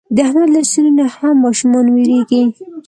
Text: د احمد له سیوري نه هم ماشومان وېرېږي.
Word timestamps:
د 0.15 0.17
احمد 0.27 0.49
له 0.55 0.61
سیوري 0.71 0.91
نه 0.99 1.05
هم 1.15 1.35
ماشومان 1.45 1.85
وېرېږي. 1.93 2.41